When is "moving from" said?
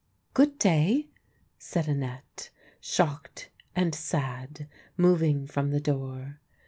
4.97-5.69